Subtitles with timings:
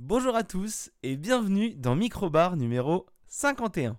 [0.00, 3.96] Bonjour à tous et bienvenue dans Microbar numéro 51.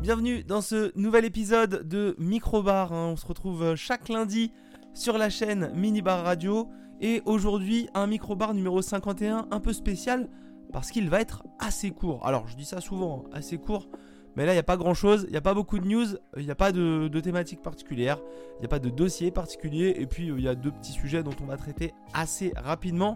[0.00, 2.94] Bienvenue dans ce nouvel épisode de Microbar.
[2.94, 3.08] hein.
[3.12, 4.52] On se retrouve chaque lundi
[4.94, 6.70] sur la chaîne Minibar Radio.
[7.02, 10.30] Et aujourd'hui, un Microbar numéro 51 un peu spécial
[10.72, 12.26] parce qu'il va être assez court.
[12.26, 13.88] Alors, je dis ça souvent, hein, assez court.
[14.36, 16.06] Mais là, il n'y a pas grand chose, il n'y a pas beaucoup de news,
[16.36, 18.18] il n'y a pas de, thématique particulière,
[18.56, 20.92] il n'y a pas de dossier particulier, et puis euh, il y a deux petits
[20.92, 23.14] sujets dont on va traiter assez rapidement.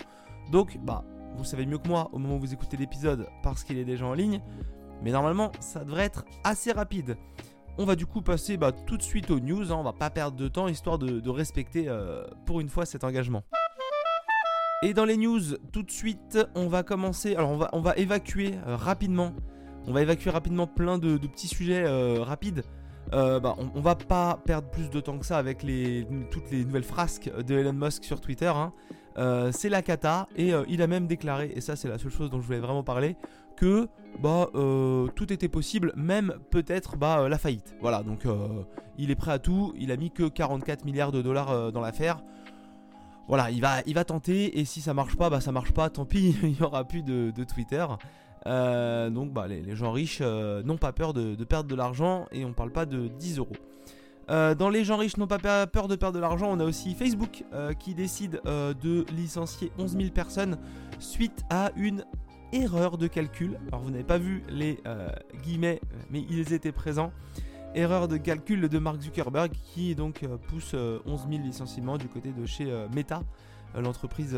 [0.51, 1.05] Donc, bah,
[1.37, 4.07] vous savez mieux que moi au moment où vous écoutez l'épisode parce qu'il est déjà
[4.07, 4.41] en ligne,
[5.03, 7.17] mais normalement, ça devrait être assez rapide.
[7.79, 10.11] On va du coup passer bah, tout de suite aux news, hein, on va pas
[10.11, 13.45] perdre de temps histoire de, de respecter euh, pour une fois cet engagement.
[14.83, 15.41] Et dans les news,
[15.73, 17.37] tout de suite, on va commencer.
[17.37, 19.35] Alors, on va, on va évacuer euh, rapidement.
[19.87, 22.65] On va évacuer rapidement plein de, petits sujets euh, rapides.
[23.13, 25.67] Euh, bah, on, va pas perdre plus de temps que ça avec
[26.31, 28.53] toutes les nouvelles frasques de Elon Musk sur Twitter.
[28.55, 28.73] hein.
[29.19, 32.31] Euh, c'est la cata et il a même déclaré, et ça c'est la seule chose
[32.31, 33.17] dont je voulais vraiment parler,
[33.57, 33.89] que
[34.21, 34.49] bah
[35.17, 37.75] tout était possible, même peut-être bah la faillite.
[37.81, 38.25] Voilà, donc
[38.99, 39.75] il est prêt à tout.
[39.77, 42.23] Il a mis que 44 milliards de dollars dans l'affaire.
[43.27, 45.91] Voilà, il va, tenter et si ça marche pas, bah ça marche pas.
[45.91, 47.85] Tant pis, il y aura plus de Twitter.
[48.47, 52.45] Euh, donc bah les, gens riches euh, n'ont pas peur de, perdre de l'argent et
[52.45, 53.57] on parle pas de 10 euros.
[54.31, 56.65] Euh, dans les gens riches n'ont pas pe- peur de perdre de l'argent, on a
[56.65, 57.45] aussi Facebook
[57.79, 60.57] qui décide de licencier 11 000 personnes
[61.01, 62.05] suite à une
[62.53, 63.59] erreur de calcul.
[63.69, 64.79] Alors vous n'avez pas vu les
[65.43, 67.13] guillemets, mais ils étaient présents.
[67.75, 72.33] Erreur de calcul de Mark Zuckerberg qui donc pousse euh, 11 000 licenciements du côté
[72.33, 73.23] de chez Meta,
[73.77, 74.37] l'entreprise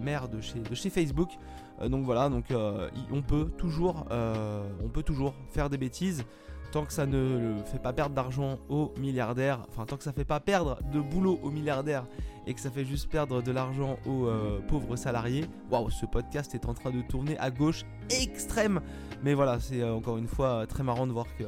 [0.00, 1.30] mère de chez Facebook.
[1.80, 6.24] Euh, donc voilà, euh, y- on peut toujours, euh, on peut toujours faire des bêtises
[6.72, 10.24] tant que ça ne fait pas perdre d'argent aux milliardaires, enfin tant que ça fait
[10.24, 12.04] pas perdre de boulot aux milliardaires
[12.46, 14.26] et que ça fait juste perdre de l'argent aux
[14.68, 15.46] pauvres salariés.
[15.70, 18.80] Waouh, ce podcast est en train de tourner à gauche extrême.
[19.22, 21.44] Mais voilà, c'est encore une fois très marrant de voir que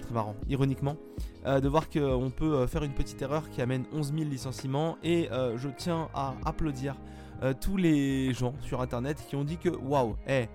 [0.00, 0.96] très marrant, ironiquement,
[1.44, 4.96] de voir qu'on peut faire une petite erreur qui amène 11 000 licenciements.
[5.02, 6.96] Et je tiens à applaudir
[7.42, 10.46] euh, tous les gens sur internet qui ont dit que waouh, eh,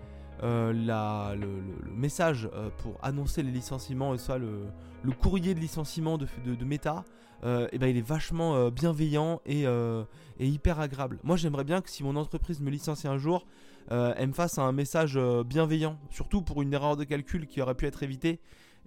[0.44, 1.48] euh, la- le,
[1.96, 4.68] message euh, pour annoncer les licenciements, et soit le,
[5.04, 7.04] le courrier de licenciement de, de, Meta,
[7.44, 11.20] euh, eh ben, il est vachement bienveillant et, et hyper agréable.
[11.24, 13.46] Moi j'aimerais bien que si mon entreprise me licencie un jour,
[13.90, 17.86] elle me fasse un message bienveillant, surtout pour une erreur de calcul qui aurait pu
[17.86, 18.40] être évitée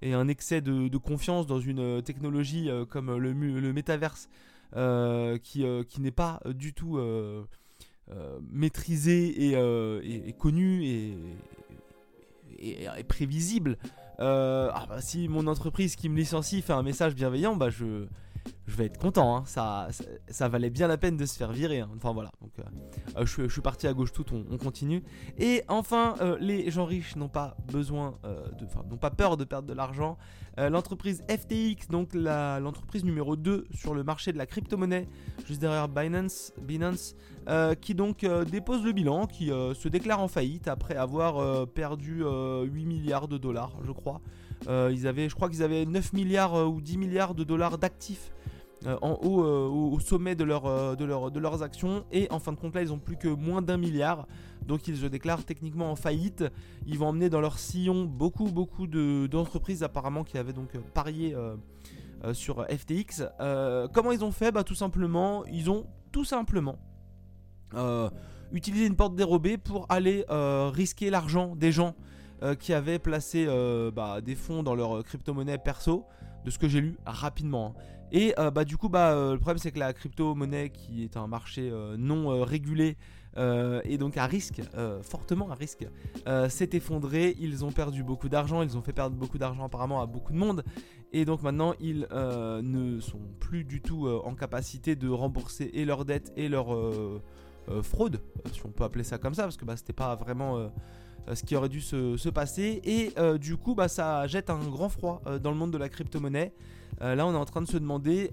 [0.02, 4.28] et un excès de, de confiance dans une technologie comme le, le métaverse
[5.42, 6.98] qui, qui n'est pas du tout
[8.52, 11.14] maîtrisé et, euh, et- connu et
[13.08, 13.76] prévisible.
[14.20, 18.04] Euh, ah bah, si mon entreprise qui me licencie fait un message bienveillant, bah je,
[18.70, 19.36] je vais être content.
[19.36, 19.44] hein.
[19.46, 21.80] Ça, valait bien la peine de se faire virer.
[21.80, 21.90] hein.
[21.96, 22.30] Enfin voilà.
[22.40, 22.62] Donc, euh,
[23.20, 25.02] euh, je, suis- parti à gauche toute, on, on continue.
[25.38, 29.44] Et enfin, euh, les gens riches n'ont pas besoin, de, enfin, n'ont pas peur de
[29.44, 30.16] perdre de l'argent.
[30.58, 35.08] L'entreprise FTX, donc l'entreprise numéro 2 sur le marché de la crypto-monnaie,
[35.46, 37.14] juste derrière Binance, Binance
[37.80, 42.84] qui donc dépose le bilan, qui se déclare en faillite après avoir perdu euh, 8
[42.84, 44.20] milliards de dollars, je crois.
[44.68, 48.30] Ils avaient, je crois qu'ils avaient 9 milliards ou 10 milliards de dollars d'actifs
[48.86, 52.04] euh, en haut euh, au, sommet de, euh, de, de leurs actions.
[52.12, 54.26] Et en fin de compte là ils ont plus que moins d'un milliard.
[54.66, 56.44] Donc ils se déclarent techniquement en faillite.
[56.86, 61.36] Ils vont emmener dans leur sillon beaucoup beaucoup de- d'entreprises apparemment qui avaient donc parié
[62.32, 63.24] sur FTX
[63.92, 64.52] comment ils ont fait?
[64.52, 66.76] Bah tout simplement ils ont tout simplement
[68.52, 71.94] utilisé une porte dérobée pour aller risquer l'argent des gens
[72.58, 73.46] qui avaient placé
[73.94, 76.04] bah, des fonds dans leur crypto-monnaie perso
[76.44, 77.82] de ce que j'ai lu rapidement hein.
[78.12, 81.16] Et euh, bah, du coup, bah, euh, le problème c'est que la crypto-monnaie, qui est
[81.16, 82.96] un marché euh, non régulé
[83.84, 84.60] et donc à risque,
[85.02, 85.86] fortement à risque,
[86.48, 87.36] s'est effondré.
[87.38, 90.36] Ils ont perdu beaucoup d'argent, ils ont fait perdre beaucoup d'argent apparemment à beaucoup de
[90.36, 90.64] monde.
[91.12, 96.04] Et donc maintenant, ils ne sont plus du tout en capacité de rembourser et leurs
[96.04, 96.76] dettes et leurs
[97.82, 98.20] fraudes,
[98.52, 100.70] si on peut appeler ça comme ça, parce que bah, c'était pas vraiment.
[101.28, 104.50] Euh, ce qui aurait dû se, se passer et euh, du coup bah, ça jette
[104.50, 106.52] un grand froid euh, dans le monde de la crypto-monnaie
[107.00, 108.30] là, on est en train de se demander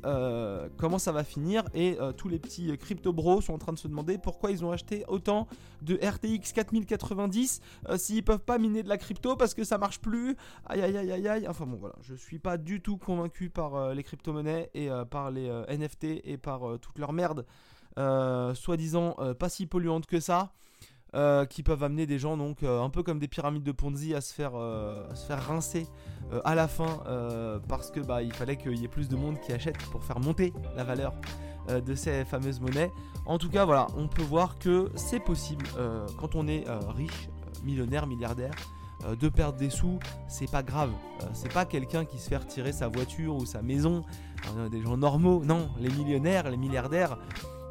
[0.75, 3.88] comment ça va finir et tous les petits crypto bros sont en train de se
[3.88, 5.48] demander pourquoi ils ont acheté autant
[5.81, 10.01] de RTX 4090 euh, s'ils peuvent pas miner de la crypto parce que ça marche
[10.01, 10.36] plus.
[10.66, 11.48] Aïe aïe aïe aïe aïe.
[11.48, 15.50] Enfin bon, voilà, je suis pas du tout convaincu par les crypto-monnaies et par les
[15.69, 17.45] NFT et par toute leur merde,
[17.95, 20.51] soi-disant pas si polluante que ça.
[21.50, 24.34] Qui peuvent amener des gens donc un peu comme des pyramides de Ponzi à se
[24.34, 25.88] faire, à se faire rincer
[26.44, 27.02] à la fin
[27.68, 30.19] parce que bah il fallait qu'il y ait plus de monde qui achète pour faire
[30.19, 31.14] monter la valeur
[31.69, 32.92] de ces fameuses monnaies.
[33.25, 35.66] En tout cas, voilà, on peut voir que c'est possible
[36.19, 36.66] quand on est
[36.96, 37.30] riche,
[37.64, 38.54] millionnaire, milliardaire,
[39.06, 40.92] euh, de perdre des sous, c'est pas grave.
[41.22, 44.04] Euh, c'est pas quelqu'un qui se fait retirer sa voiture ou sa maison,
[44.72, 45.44] des gens normaux.
[45.44, 47.18] Non, les millionnaires, les milliardaires,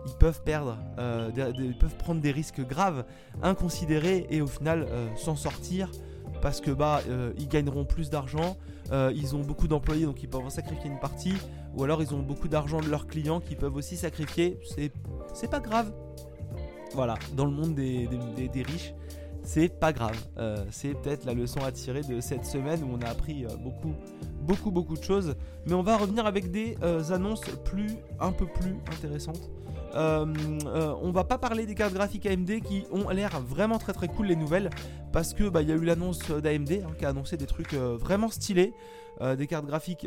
[0.07, 3.05] ils peuvent perdre, euh, ils peuvent prendre des risques graves,
[3.43, 4.87] inconsidérés et au final
[5.17, 5.91] s'en sortir
[6.43, 7.01] parce que bah
[7.39, 8.57] ils gagneront plus d'argent,
[8.93, 11.35] ils ont beaucoup d'employés donc ils peuvent en sacrifier une partie,
[11.75, 14.59] ou alors ils ont beaucoup d'argent de leurs clients qui peuvent aussi sacrifier.
[15.35, 15.93] C'est pas grave.
[16.95, 18.95] Voilà, dans le monde des riches,
[19.47, 20.19] c'est pas grave.
[20.39, 23.49] Euh, c'est peut-être la leçon à tirer de cette semaine où on a appris euh,
[23.63, 23.95] beaucoup,
[24.43, 25.37] beaucoup, beaucoup de choses.
[25.67, 29.49] Mais on va revenir avec des euh, annonces plus, un peu plus intéressantes.
[29.97, 34.27] On va pas parler des cartes graphiques AMD qui ont l'air vraiment très très cool
[34.27, 34.71] les nouvelles
[35.13, 37.75] parce que bah, il y a eu l'annonce d'AMD hein, qui a annoncé des trucs
[37.75, 38.75] vraiment stylés,
[39.37, 40.07] des cartes graphiques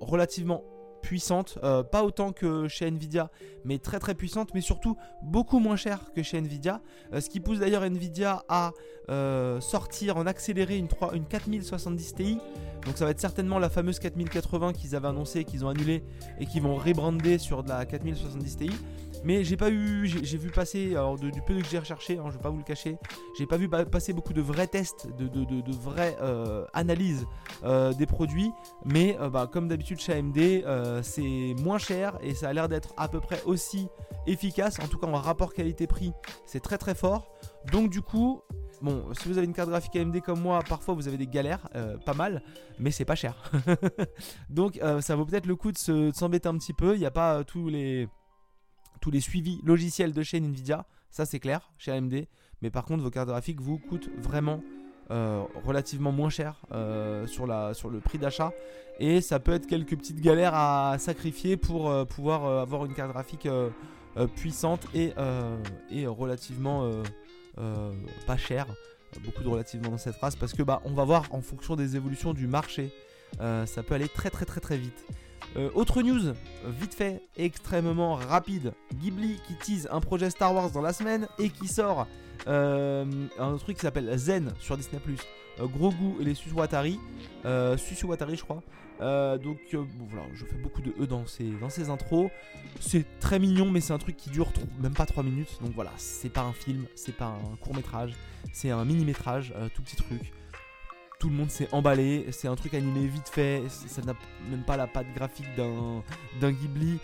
[0.00, 0.64] relativement
[1.02, 3.30] puissante, euh, pas autant que chez Nvidia,
[3.64, 6.80] mais très très puissante, mais surtout beaucoup moins cher que chez Nvidia.
[7.12, 8.72] Euh, ce qui pousse d'ailleurs Nvidia à
[9.10, 12.38] euh, sortir en accéléré une, 3, une 4070 Ti.
[12.86, 16.02] Donc ça va être certainement la fameuse 4080 qu'ils avaient annoncé, qu'ils ont annulé
[16.38, 18.70] et qui vont rebrander sur de la 4070 Ti.
[19.24, 22.32] Mais j'ai pas eu, j'ai vu passer, alors du peu que j'ai recherché, hein, je
[22.32, 22.98] vais pas vous le cacher,
[23.38, 27.26] j'ai pas vu passer beaucoup de vrais tests, de, de, vraies euh, analyses
[27.64, 28.50] euh, des produits.
[28.84, 30.38] Mais euh, bah, comme d'habitude chez AMD,
[31.02, 33.88] c'est moins cher et ça a l'air d'être à peu près aussi
[34.26, 34.78] efficace.
[34.80, 36.12] En tout cas en rapport qualité-prix,
[36.44, 37.32] c'est très très fort.
[37.70, 38.42] Donc du coup,
[38.80, 41.68] Bon, si vous avez une carte graphique AMD comme moi, parfois vous avez des galères,
[42.04, 42.42] pas mal,
[42.80, 43.52] mais c'est pas cher.
[44.50, 46.94] Donc ça vaut peut-être le coup de s'embêter un petit peu.
[46.94, 48.08] Il n'y a pas tous les
[49.02, 52.24] tous les suivis logiciels de chez Nvidia, ça c'est clair, chez AMD.
[52.62, 54.62] Mais par contre, vos cartes graphiques vous coûtent vraiment
[55.10, 58.52] euh, relativement moins cher euh, sur, le prix d'achat.
[59.00, 63.10] Et ça peut être quelques petites galères à sacrifier pour euh, pouvoir avoir une carte
[63.10, 63.48] graphique
[64.36, 65.12] puissante et,
[65.90, 66.90] et relativement
[68.26, 68.66] pas chère.
[69.24, 71.96] Beaucoup de relativement dans cette phrase parce que bah on va voir en fonction des
[71.96, 72.90] évolutions du marché,
[73.38, 75.04] ça peut aller très très très très vite.
[75.56, 76.34] Euh, autre news,
[76.66, 78.72] vite fait, extrêmement rapide.
[78.94, 82.06] Ghibli qui tease un projet Star Wars dans la semaine et qui sort
[82.46, 83.04] euh,
[83.38, 85.00] un truc qui s'appelle Zen sur Disney+.
[85.60, 86.98] Euh, gros goût et les Susuwatari.
[87.76, 88.62] Susuwatari je crois.
[89.38, 89.58] donc
[90.08, 92.30] voilà, je fais beaucoup de E dans ces, dans ces intros.
[92.80, 94.50] C'est très mignon mais c'est un truc qui dure
[94.80, 95.58] même pas 3 minutes.
[95.60, 98.14] Donc voilà, c'est pas un film, c'est pas un court métrage,
[98.54, 100.32] c'est un mini métrage, tout petit truc
[101.22, 102.26] tout le monde s'est emballé.
[102.32, 103.62] C'est un truc animé vite fait.
[103.68, 104.14] Ça n'a
[104.50, 106.98] même pas la patte graphique d'un Ghibli.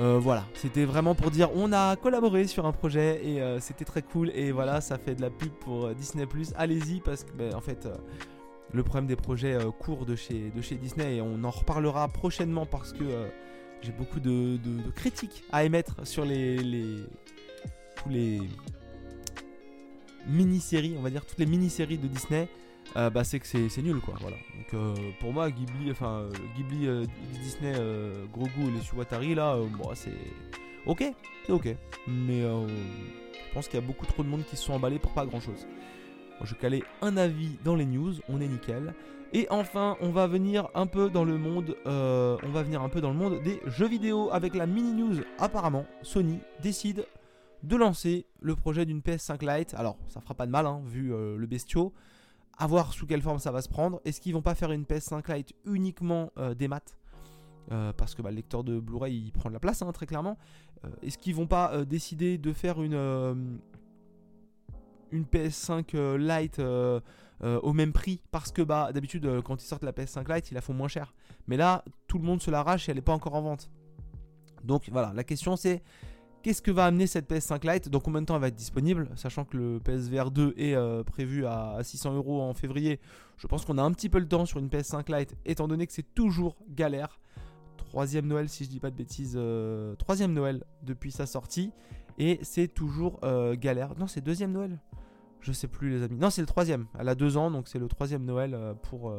[0.00, 3.84] Euh, voilà, c'était vraiment pour dire on a collaboré sur un projet et euh, c'était
[3.84, 7.32] très cool et voilà, ça fait de la pub pour euh, Disney Allez-y parce que
[7.32, 7.86] ben, en fait
[8.72, 12.66] le problème des projets courts de chez, de chez Disney et on en reparlera prochainement
[12.66, 13.04] parce que
[13.82, 14.58] j'ai beaucoup de,
[14.96, 17.04] critiques à émettre sur les, les
[17.94, 18.40] tous les
[20.26, 22.48] mini-séries, on va dire toutes les mini-séries de Disney.
[22.96, 24.14] Euh, bah, c'est que c'est nul quoi.
[24.20, 24.36] Voilà.
[24.56, 26.88] Donc euh, pour moi, Ghibli, enfin euh, Ghibli,
[27.42, 27.74] Disney,
[28.32, 30.12] Grogu et les Suwatari là, bon, c'est
[30.86, 31.04] ok,
[31.46, 31.76] c'est ok.
[32.06, 35.12] Mais je pense qu'il y a beaucoup trop de monde qui se sont emballés pour
[35.12, 35.66] pas grand chose.
[36.42, 38.94] je calais un avis dans les news, on est nickel.
[39.32, 43.00] Et enfin, on va venir un peu dans le monde, on va venir un peu
[43.00, 45.22] dans le monde des jeux vidéo avec la mini news.
[45.38, 47.06] Apparemment, Sony décide
[47.64, 49.74] de lancer le projet d'une PS5 Lite.
[49.74, 51.92] Alors, ça fera pas de mal, hein, vu le bestiau
[52.58, 54.00] à voir sous quelle forme ça va se prendre.
[54.04, 56.96] Est-ce qu'ils vont pas faire une PS5 Lite uniquement euh, des maths?
[57.72, 60.38] Euh, parce que bah, le lecteur de Blu-ray prend de la place hein, très clairement.
[60.84, 63.58] Euh, est-ce qu'ils vont pas décider de faire une,
[65.10, 66.60] une PS5 Lite
[67.42, 68.20] au même prix?
[68.30, 71.14] Parce que bah, d'habitude quand ils sortent la PS5 Lite ils la font moins cher.
[71.46, 73.70] Mais là tout le monde se l'arrache et elle n'est pas encore en vente.
[74.62, 75.82] Donc voilà, la question c'est
[76.44, 77.88] Qu'est-ce que va amener cette PS5 Lite?
[77.88, 79.08] Dans combien de temps elle va être disponible?
[79.16, 83.00] Sachant que le PSVR 2 est euh, prévu à 600 euros en février,
[83.38, 85.86] je pense qu'on a un petit peu le temps sur une PS5 Lite, étant donné
[85.86, 87.18] que c'est toujours galère.
[87.78, 91.72] Troisième Noël, si je dis pas de bêtises, euh, troisième Noël depuis sa sortie,
[92.18, 93.98] et c'est toujours euh, galère.
[93.98, 94.78] Non, c'est deuxième Noël?
[95.40, 96.18] Je sais plus, les amis.
[96.18, 96.88] Non, c'est le troisième.
[96.98, 99.14] Elle a deux ans, donc c'est le troisième Noël pour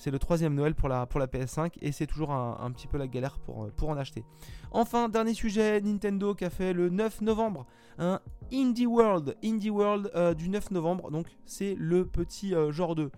[0.00, 2.96] c'est le troisième Noël pour la, pour la PS5 et c'est toujours un, petit peu
[2.96, 4.24] la galère pour, euh, pour en acheter.
[4.70, 7.66] Enfin, dernier sujet, Nintendo qui a fait le 9 novembre
[7.98, 8.18] un
[8.50, 9.36] Indie World.
[9.44, 13.10] Indie World euh, du 9 novembre, donc c'est le petit euh, genre de...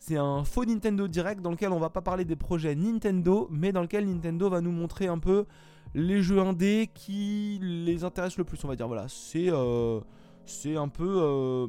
[0.00, 3.70] C'est un faux Nintendo Direct dans lequel on va pas parler des projets Nintendo, mais
[3.70, 5.46] dans lequel Nintendo va nous montrer un peu
[5.94, 8.88] les jeux indés qui les intéressent le plus, on va dire.
[8.88, 9.48] Voilà, c'est
[10.44, 11.68] c'est un peu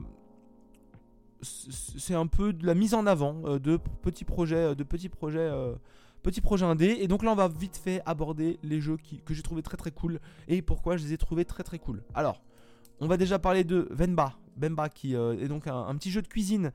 [1.42, 5.10] c'est un peu de la mise en avant euh, de petits projets, euh, de petits
[5.10, 5.74] projets, euh,
[6.24, 6.98] petits projets indés.
[7.00, 9.92] Et donc là, on va vite fait aborder les jeux que j'ai trouvé très très
[9.92, 12.04] cool et pourquoi je les ai trouvés très très cool.
[12.14, 12.42] Alors,
[13.00, 16.72] on va déjà parler de Venba, Bemba qui est donc un, petit jeu de cuisine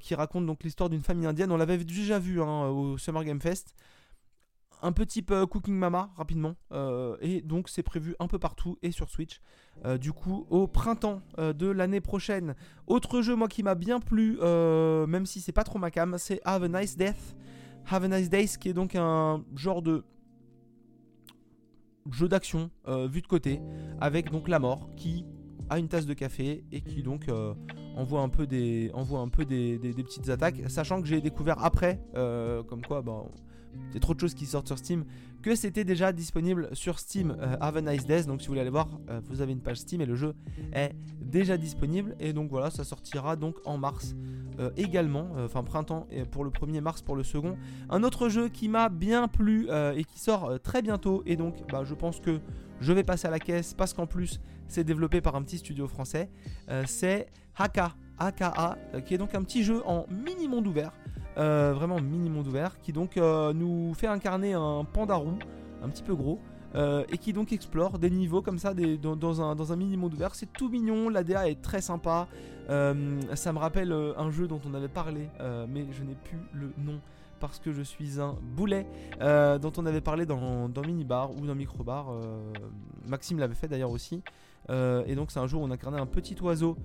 [0.00, 1.50] qui raconte donc l'histoire d'une famille indienne.
[1.50, 3.74] On l'avait déjà vu hein, au Summer Game Fest
[4.82, 6.54] un peu type euh, Cooking Mama rapidement.
[6.72, 9.40] Euh, et donc c'est prévu un peu partout et sur Switch.
[9.84, 12.54] Euh, du coup au printemps de l'année prochaine.
[12.86, 16.40] Autre jeu moi qui m'a bien plu même si c'est pas trop ma cam c'est
[16.44, 17.36] Have a Nice Death.
[17.88, 20.04] Have a Nice Days qui est donc un genre de
[22.10, 23.60] jeu d'action vu de côté
[24.00, 25.26] avec donc la mort qui
[25.68, 27.26] a une tasse de café et qui donc
[27.96, 32.00] envoie un peu des envoie un peu des, petites attaques sachant que j'ai découvert après
[32.14, 33.30] comme quoi bon
[33.90, 35.04] il y a trop de choses qui sortent sur Steam,
[35.42, 37.80] que c'était déjà disponible sur Steam euh, Have a.
[37.80, 40.34] Donc si vous voulez aller voir, euh, vous avez une page Steam et le jeu
[40.72, 42.16] est déjà disponible.
[42.18, 44.16] Et donc voilà, ça sortira donc en mars
[44.58, 47.56] euh, également, enfin printemps pour le 1er mars pour le second.
[47.90, 51.22] Un autre jeu qui m'a bien plu et qui sort très bientôt.
[51.26, 52.40] Et donc bah, je pense que
[52.80, 55.86] je vais passer à la caisse parce qu'en plus c'est développé par un petit studio
[55.86, 56.28] français.
[56.86, 60.92] c'est Haka, AKA, qui est donc un petit jeu en mini monde ouvert.
[61.38, 65.34] Euh, vraiment mini monde ouvert, qui donc euh, nous fait incarner un pandarou,
[65.82, 66.40] un petit peu gros,
[66.74, 70.34] euh, et qui donc explore des niveaux comme ça dans, un, mini monde ouvert.
[70.34, 72.26] C'est tout mignon, l'ADA est très sympa.
[72.68, 75.28] ça me rappelle un jeu dont on avait parlé,
[75.68, 77.00] mais je n'ai plus le nom
[77.38, 78.86] parce que je suis un boulet,
[79.20, 82.06] dont on avait parlé dans, dans Minibar ou dans Microbar.
[83.06, 84.22] Maxime l'avait fait d'ailleurs aussi.
[84.70, 86.78] et donc c'est un jour où on incarnait un petit oiseau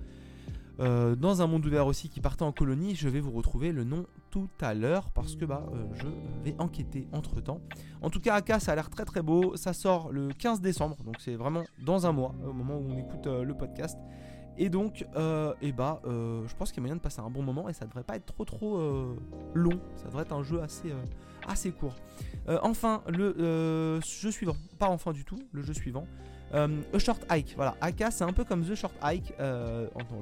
[0.80, 2.94] euh, dans un monde ouvert aussi qui partait en colonie.
[2.94, 6.06] Je vais vous retrouver le nom tout à l'heure parce que bah, euh, je
[6.44, 7.60] vais enquêter entre temps.
[8.00, 9.56] En tout cas, AK, ça a l'air très très beau.
[9.56, 12.98] Ça sort le 15 décembre, donc c'est vraiment dans un mois, au moment où on
[12.98, 13.98] écoute euh, le podcast.
[14.58, 15.06] Et donc,
[15.62, 17.86] et bah, je pense qu'il y a moyen de passer un bon moment et ça
[17.86, 19.16] devrait pas être trop trop
[19.54, 19.80] long.
[19.96, 20.92] Ça devrait être un jeu assez,
[21.48, 21.96] assez court.
[22.62, 26.06] enfin, le jeu suivant, pas enfin du tout, le jeu suivant.
[26.52, 26.68] A
[26.98, 27.76] Short Hike, voilà.
[27.80, 29.32] AK, c'est un peu comme The Short Hike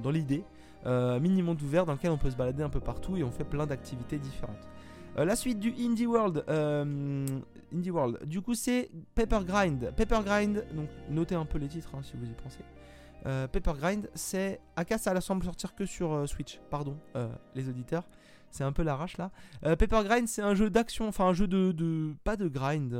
[0.02, 0.44] dans l'idée.
[0.86, 3.30] Euh, mini monde ouvert dans lequel on peut se balader un peu partout et on
[3.30, 4.68] fait plein d'activités différentes.
[5.18, 7.26] Euh, la suite du Indie World, euh,
[7.74, 9.92] Indie World, du coup c'est Paper Grind.
[9.96, 12.60] Paper Grind, donc notez un peu les titres hein, si vous y pensez.
[13.22, 16.96] Paper Grind, c'est Aka, ça semble sortir que sur Switch, pardon
[17.54, 18.04] les auditeurs,
[18.50, 19.30] c'est un peu l'arrache là.
[19.62, 22.94] Paper Grind, c'est un jeu d'action, enfin un jeu de, pas de grind.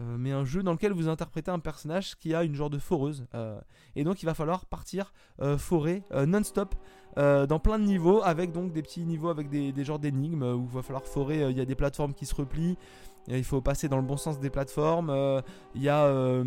[0.00, 2.78] Euh, mais un jeu dans lequel vous interprétez un personnage qui a une genre de
[2.78, 3.26] foreuse.
[3.34, 3.60] Euh,
[3.96, 6.74] et donc il va falloir partir euh, forer non-stop
[7.16, 10.74] dans plein de niveaux, avec donc des petits niveaux avec des, genres d'énigmes où il
[10.74, 11.50] va falloir forer.
[11.50, 12.76] Il y a des plateformes qui se replient.
[13.32, 15.42] Il faut passer dans le bon sens des plateformes.
[15.74, 16.42] Il y a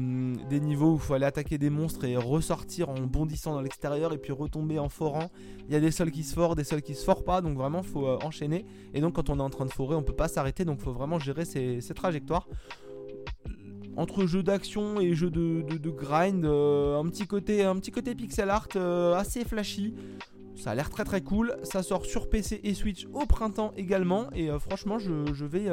[0.49, 4.13] des niveaux où il faut aller attaquer des monstres et ressortir en bondissant dans l'extérieur
[4.13, 5.31] et puis retomber en forant.
[5.67, 7.41] Il y a des sols qui se forent, des sols qui se forent pas.
[7.41, 8.65] Donc vraiment, il faut enchaîner.
[8.93, 10.65] Et donc quand on est en train de forer, on peut pas s'arrêter.
[10.65, 12.47] Donc il faut vraiment gérer ces, trajectoires
[13.95, 18.49] entre jeu d'action et jeu de, grind, euh, un, petit côté, un petit côté pixel
[18.49, 19.93] art euh, assez flashy.
[20.55, 21.55] Ça a l'air très très cool.
[21.63, 24.29] Ça sort sur PC et Switch au printemps également.
[24.33, 25.67] Et euh, franchement, je, vais,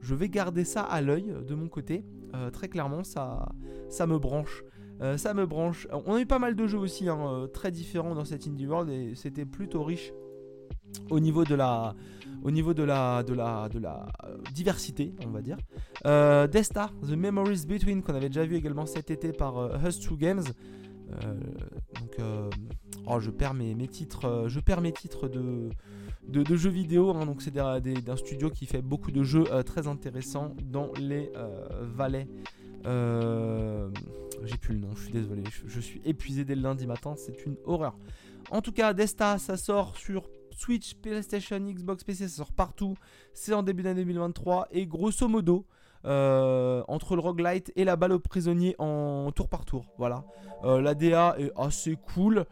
[0.00, 2.04] je vais garder ça à l'œil de mon côté.
[2.52, 3.48] très clairement, ça,
[3.88, 4.64] ça me branche.
[5.16, 5.88] ça me branche.
[6.06, 8.90] On a eu pas mal de jeux aussi, hein, très différents dans cette Indie World.
[8.90, 10.12] Et c'était plutôt riche
[11.10, 11.94] au niveau de la,
[12.42, 15.56] au niveau de la, de la, de la euh, diversité, on va dire.
[16.06, 20.00] Euh, Desta, The Memories Between, qu'on avait déjà vu également cet été par euh, Hus
[20.00, 20.44] True Games.
[22.00, 22.18] donc,
[23.06, 25.70] oh, je perds mes, mes titres, je perds mes titres de,
[26.28, 27.14] de, jeux vidéo.
[27.14, 27.26] Hein.
[27.26, 31.30] donc, c'est d'un studio qui fait beaucoup de jeux très intéressants dans les
[31.82, 32.28] vallées.
[32.84, 37.44] J'ai plus le nom, je suis désolé, je, suis épuisé dès le lundi matin, c'est
[37.44, 37.96] une horreur.
[38.50, 42.96] En tout cas, Desta, ça sort sur Switch, PlayStation, Xbox, PC, ça sort partout.
[43.32, 44.68] C'est en début d'année 2023.
[44.72, 45.66] Et grosso modo,
[46.04, 49.86] euh, entre le roguelite et la balle au prisonnier en tour par tour.
[49.98, 50.24] Voilà.
[50.64, 52.44] Euh, la DA est assez cool.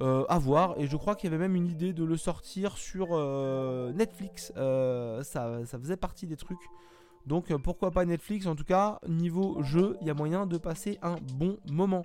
[0.00, 2.78] Euh, à voir et je crois qu'il y avait même une idée de le sortir
[2.78, 3.08] sur
[3.92, 6.66] Netflix ça, ça, faisait partie des trucs
[7.26, 8.46] donc pourquoi pas Netflix?
[8.46, 12.00] En tout cas niveau jeu il y a moyen de passer un bon moment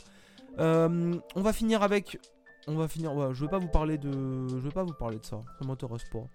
[0.57, 2.19] on va finir avec
[2.67, 3.33] on va finir.
[3.33, 4.11] Je vais pas vous parler de.
[4.49, 5.41] Je vais pas vous parler de ça.
[5.59, 6.25] Ça m'intéresse pas.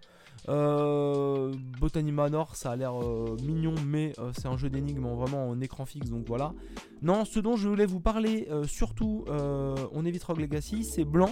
[0.49, 5.49] Euh, Botany Manor, ça a l'air euh, mignon, mais euh, c'est un jeu d'énigmes vraiment
[5.49, 6.53] en écran fixe, donc voilà.
[7.01, 11.31] Non, ce dont je voulais vous parler, surtout, on évite Rogue Legacy, c'est Blanc,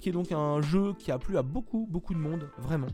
[0.00, 2.86] qui est donc un jeu qui a plu à beaucoup, beaucoup de monde, vraiment,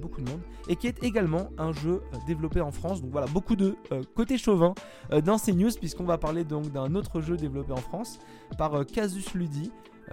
[0.00, 3.02] beaucoup de monde, et qui est également un jeu développé en France.
[3.02, 3.76] Donc voilà, beaucoup de
[4.14, 4.72] côté chauvin
[5.26, 8.18] dans ces news, puisqu'on va parler donc d'un autre jeu développé en France
[8.56, 9.70] par Casus Ludi.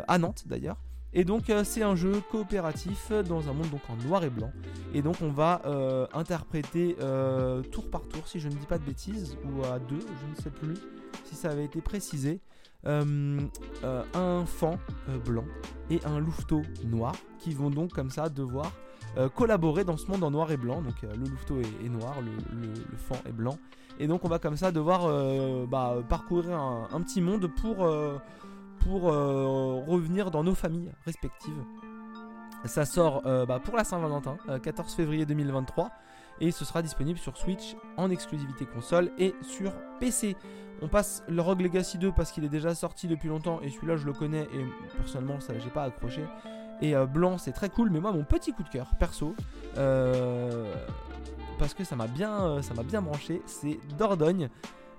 [0.09, 0.75] à Nantes d'ailleurs.
[1.13, 4.51] Et donc c'est un jeu coopératif dans un monde donc en noir et blanc.
[4.93, 5.61] Et donc on va
[6.13, 6.95] interpréter
[7.71, 10.35] tour par tour, si je ne dis pas de bêtises, ou à deux, je ne
[10.35, 10.77] sais plus
[11.25, 12.41] si ça avait été précisé,
[12.85, 14.77] un fan
[15.25, 15.45] blanc
[15.89, 18.71] et un louveteau noir qui vont donc comme ça devoir
[19.35, 20.81] collaborer dans ce monde en noir et blanc.
[20.81, 23.57] Donc le louveteau est, noir, le, le, fan est blanc.
[23.99, 25.07] Et donc on va comme ça devoir
[25.67, 27.87] bah, parcourir un, petit monde pour
[28.79, 31.63] pour euh, revenir dans nos familles respectives.
[32.65, 35.91] Ça sort euh, bah, pour la Saint-Valentin, 14 euh, février 2023,
[36.41, 40.35] et ce sera disponible sur Switch en exclusivité console et sur PC.
[40.81, 43.97] On passe le Rogue Legacy 2 parce qu'il est déjà sorti depuis longtemps et celui-là
[43.97, 46.23] je le connais et personnellement ça j'ai pas accroché.
[46.81, 49.35] Et blanc c'est très cool, mais moi mon petit coup de cœur perso,
[49.75, 54.49] parce que ça m'a bien, ça m'a bien branché, c'est Dordogne.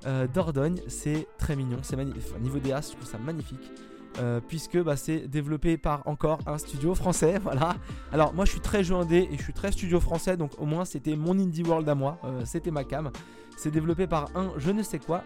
[0.07, 2.41] Euh, Dordogne, c'est très mignon, c'est magnifique.
[2.41, 3.71] niveau des je trouve ça magnifique.
[4.19, 7.77] Euh, puisque bah, c'est développé par encore un studio français, voilà.
[8.13, 10.85] Alors moi je suis très jeu et je suis très studio français, donc au moins
[10.85, 13.11] c'était mon indie world à moi, euh, c'était ma cam.
[13.57, 15.23] C'est développé par un je ne sais quoi,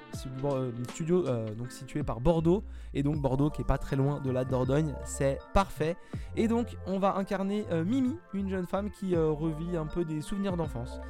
[0.90, 1.24] studio
[1.56, 4.92] donc situé par Bordeaux, et donc Bordeaux qui est pas très loin de la Dordogne,
[5.04, 5.96] c'est parfait.
[6.36, 10.56] Et donc on va incarner Mimi, une jeune femme qui revit un peu des souvenirs
[10.56, 11.00] d'enfance.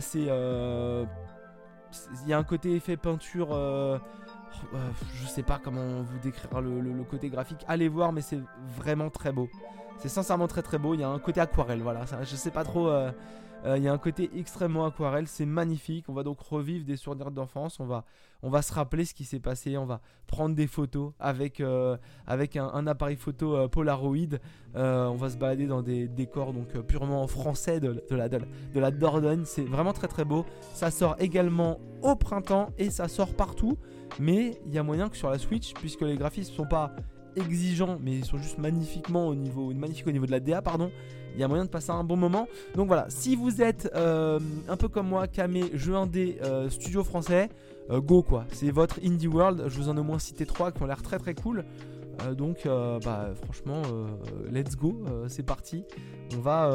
[0.00, 0.28] c'est
[2.22, 3.48] il y a un côté effet peinture.
[3.52, 3.98] Euh,
[4.74, 7.64] euh, je sais pas comment vous décrire le, côté graphique.
[7.68, 8.40] Allez voir, mais c'est
[8.76, 9.48] vraiment très beau.
[9.98, 10.94] C'est sincèrement très très beau.
[10.94, 12.04] Il y a un côté aquarelle, voilà.
[12.22, 12.88] je sais pas trop.
[12.88, 13.10] Euh,
[13.64, 16.06] euh, il y a un côté extrêmement aquarelle, c'est magnifique.
[16.08, 17.78] On va donc revivre des souvenirs d'enfance.
[17.80, 19.76] On va, se rappeler ce qui s'est passé.
[19.76, 24.38] On va prendre des photos avec, euh, un, appareil photo euh, Polaroid.
[24.74, 28.40] on va se balader dans des décors donc purement français de, la, de,
[28.90, 29.44] Dordogne.
[29.44, 30.44] C'est vraiment très très beau.
[30.74, 33.78] Ça sort également au printemps et ça sort partout.
[34.18, 36.94] Mais il y a moyen que sur la Switch, puisque les graphismes sont pas
[37.36, 40.90] exigeants, mais ils sont juste magnifiquement au niveau, magnifiques au niveau de la DA, pardon.
[41.34, 42.46] Il y a moyen de passer un bon moment.
[42.74, 47.04] Donc voilà, si vous êtes euh, un peu comme moi, Kamé, jeu indé, euh, studio
[47.04, 47.48] français,
[47.90, 48.44] euh, go quoi.
[48.52, 49.64] C'est votre indie world.
[49.68, 51.64] Je vous en ai au moins cité trois qui ont l'air très très cool.
[52.36, 52.68] donc
[53.04, 53.82] bah franchement,
[54.50, 55.84] let's go, c'est parti.
[56.36, 56.70] On va,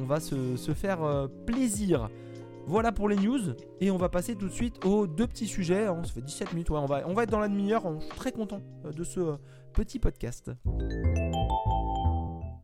[0.00, 2.08] on va se, faire plaisir.
[2.66, 3.54] Voilà pour les news.
[3.80, 5.88] Et on va passer tout de suite aux deux petits sujets.
[5.88, 6.70] On se fait 17 minutes.
[6.70, 7.82] On, va, on va être dans la demi-heure.
[7.98, 8.60] Je suis très content
[8.94, 9.36] de ce
[9.78, 10.50] petit podcast.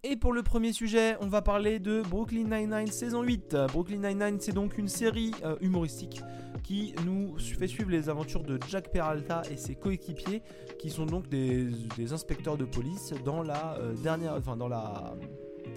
[0.02, 3.56] Et pour le premier sujet, on va parler de Brooklyn Nine-Nine saison 8.
[3.68, 6.22] Brooklyn Nine-Nine, c'est donc une série euh, humoristique
[6.64, 10.42] qui nous fait suivre les aventures de Jack Peralta et ses coéquipiers,
[10.80, 11.68] qui sont donc des,
[12.12, 15.14] inspecteurs de police dans la euh, dernière, enfin dans la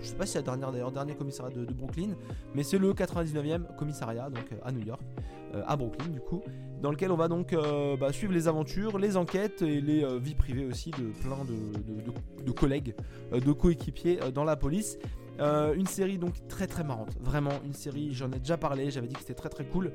[0.02, 2.16] je sais pas si c'est la dernière d'ailleurs, dernier commissariat de, Brooklyn,
[2.56, 5.02] mais c'est le 99e commissariat, donc euh, à New York,
[5.54, 6.42] euh, à Brooklyn du coup,
[6.82, 10.36] dans lequel on va donc euh, bah, suivre les aventures, les enquêtes et les vies
[10.36, 11.44] privées aussi de plein
[12.46, 12.96] de, collègues,
[13.32, 14.98] de coéquipiers dans la police.
[15.40, 19.16] une série donc très très marrante, vraiment une série, j'en ai déjà parlé, j'avais dit
[19.16, 19.92] que c'était très très cool.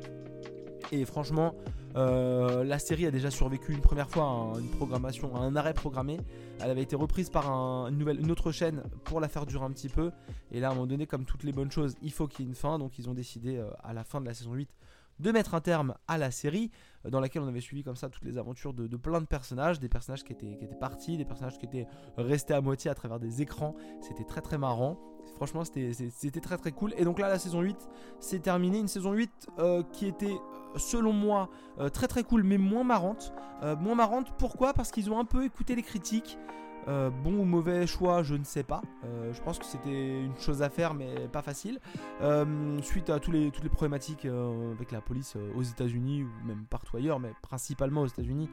[0.91, 1.55] Et franchement,
[1.97, 6.19] euh, la série a déjà survécu une première fois à une programmation, un arrêt programmé.
[6.61, 10.11] Elle avait été reprise par une, autre chaîne pour la faire durer un petit peu.
[10.51, 12.49] Et là, à un moment donné, comme toutes les bonnes choses, il faut qu'il y
[12.49, 12.79] ait une fin.
[12.79, 14.71] Donc, ils ont décidé euh, à la fin de la saison 8
[15.19, 16.71] de mettre un terme à la série,
[17.05, 19.79] euh, dans laquelle on avait suivi comme ça toutes les aventures de, plein de personnages,
[19.79, 22.95] des personnages qui étaient, qui étaient partis, des personnages qui étaient restés à moitié à
[22.95, 23.75] travers des écrans.
[24.01, 24.99] C'était très très marrant.
[25.37, 26.95] Franchement, c'était très très cool.
[26.97, 27.77] Et donc là, la saison 8,
[28.21, 28.79] c'est terminé.
[28.79, 29.49] Une saison 8
[29.93, 30.37] qui était
[30.79, 33.33] selon moi, euh, très très cool, mais moins marrante.
[33.63, 34.73] Euh, moins marrante, pourquoi?
[34.73, 36.39] Parce qu'ils ont un peu écouté les critiques.
[36.89, 38.83] Euh, bon ou mauvais choix, je ne sais pas.
[39.05, 41.79] Euh, je pense que c'était une chose à faire, mais pas facile.
[42.23, 46.65] Euh, suite à tous les, toutes les problématiques avec la police aux États-Unis ou même
[46.69, 48.49] partout ailleurs, mais principalement aux États-Unis,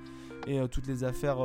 [0.47, 1.37] et toutes les affaires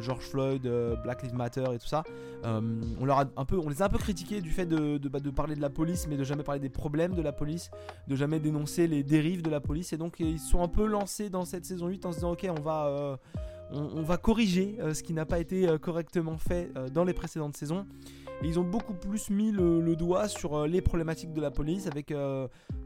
[0.00, 0.62] George Floyd,
[1.02, 2.02] Black Lives Matter et tout ça,
[2.44, 3.44] on, les a un
[3.88, 6.68] peu critiqués du fait bah, de, parler de la police, mais de jamais parler des
[6.68, 7.70] problèmes de la police,
[8.08, 9.92] de jamais dénoncer les dérives de la police.
[9.92, 12.46] Et donc ils sont un peu lancés dans cette saison 8 en se disant ok,
[12.56, 13.18] on va
[13.72, 17.12] on, va corriger euh, ce qui n'a pas été euh, correctement fait euh, dans les
[17.12, 17.86] précédentes saisons.
[18.42, 22.12] ils ont beaucoup plus mis le, doigt sur les problématiques de la police avec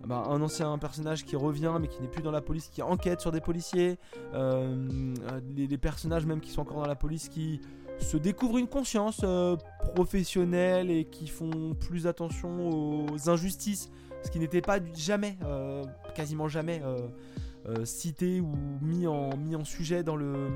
[0.06, 3.20] bah, un ancien personnage qui revient mais qui n'est plus dans la police, qui enquête
[3.20, 3.98] sur des policiers,
[4.34, 7.60] les, personnages même qui sont encore dans la police qui
[7.98, 9.24] se découvrent une conscience
[9.94, 13.90] professionnelle et qui font plus attention aux injustices,
[14.24, 15.36] ce qui n'était pas jamais,
[16.16, 16.82] quasiment jamais
[17.84, 20.48] cité ou mis en sujet dans le,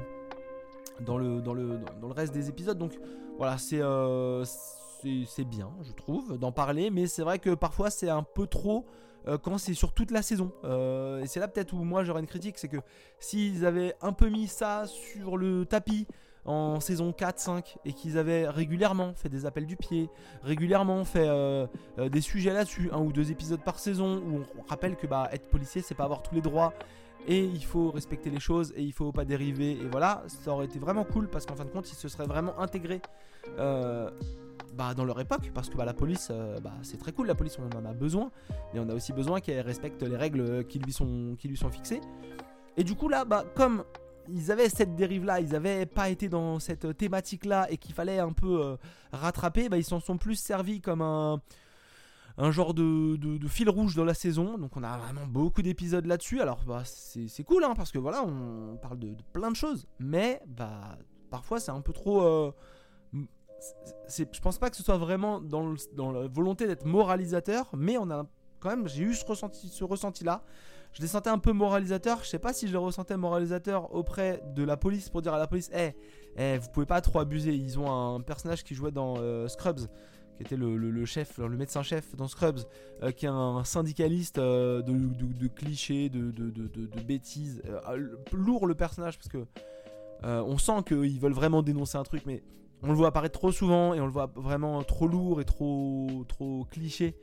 [1.00, 2.78] dans le, dans le, dans le reste des épisodes.
[2.78, 2.92] Donc
[3.36, 6.90] voilà, euh, c'est c'est bien, je trouve, d'en parler.
[6.90, 8.86] Mais c'est vrai que parfois c'est un peu trop
[9.26, 10.52] euh, quand c'est sur toute la saison.
[10.64, 12.78] Euh, et c'est là peut-être où moi j'aurais une critique, c'est que
[13.18, 16.06] s'ils avaient un peu mis ça sur le tapis
[16.44, 20.08] en saison 4-5 et qu'ils avaient régulièrement fait des appels du pied,
[20.42, 21.28] régulièrement fait
[21.98, 25.46] des sujets là-dessus, un ou deux épisodes par saison où on rappelle que bah, être
[25.50, 26.72] policier c'est pas avoir tous les droits
[27.26, 30.66] et il faut respecter les choses et il faut pas dériver et voilà, ça aurait
[30.66, 33.02] été vraiment cool parce qu'en fin de compte ils se seraient vraiment intégrés.
[33.58, 34.10] Euh,
[34.74, 36.30] bah, dans leur époque, parce que bah, la police,
[36.62, 38.30] bah, c'est très cool, la police on en a besoin,
[38.72, 41.36] mais on a aussi besoin qu'elle respecte les règles qui lui sont,
[41.70, 42.00] fixées.
[42.76, 43.82] Et du coup là, bah, comme
[44.28, 48.32] ils avaient cette dérive-là, ils n'avaient pas été dans cette thématique-là et qu'il fallait un
[48.32, 48.76] peu euh,
[49.12, 51.40] rattraper, bah, ils s'en sont plus servis comme un,
[52.38, 54.56] un genre de, fil rouge dans la saison.
[54.58, 56.40] Donc on a vraiment beaucoup d'épisodes là-dessus.
[56.40, 59.86] Alors bah, c'est cool hein, parce que voilà, on parle de, plein de choses.
[59.98, 60.96] Mais bah,
[61.30, 62.22] parfois c'est un peu trop...
[62.22, 62.52] Euh,
[64.08, 65.74] je pense pas que ce soit vraiment dans,
[66.12, 68.24] la volonté d'être moralisateur, mais on a
[68.60, 70.42] quand même, j'ai eu ce ressenti, là
[70.92, 72.20] je les sentais un peu moralisateur.
[72.22, 75.38] Je sais pas si je les ressentais moralisateur auprès de la police pour dire à
[75.38, 75.94] la police Eh,
[76.36, 77.54] hey, vous pouvez pas trop abuser.
[77.54, 79.80] Ils ont un personnage qui jouait dans euh, Scrubs,
[80.38, 82.60] qui était le, chef, le médecin-chef dans Scrubs,
[83.02, 86.32] euh, qui est un syndicaliste euh, de, clichés, de,
[87.06, 87.62] bêtises.
[88.32, 89.44] lourd le personnage parce que
[90.22, 92.42] on sent qu'ils veulent vraiment dénoncer un truc, mais
[92.82, 96.24] on le voit apparaître trop souvent et on le voit vraiment trop lourd et trop,
[96.28, 97.14] trop cliché.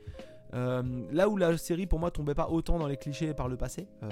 [0.54, 3.56] Euh, là où la série pour moi tombait pas autant dans les clichés par le
[3.56, 4.08] passé, euh,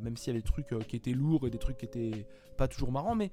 [0.00, 2.26] même s'il y avait des trucs euh, qui étaient lourds et des trucs qui étaient
[2.56, 3.30] pas toujours marrants, mais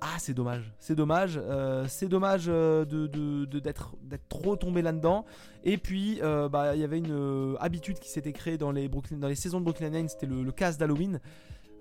[0.00, 1.40] ah c'est dommage, c'est dommage,
[1.88, 3.96] c'est dommage de, d'être,
[4.28, 5.24] trop tombé là-dedans.
[5.64, 9.28] Et puis bah il y avait une habitude qui s'était créée dans les Brooklyn, dans
[9.28, 11.20] les saisons de Brooklyn Nine, c'était le, le casse d'Halloween.